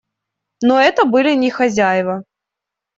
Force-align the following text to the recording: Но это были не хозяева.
Но 0.63 0.79
это 0.79 1.05
были 1.05 1.35
не 1.35 1.51
хозяева. 1.51 2.23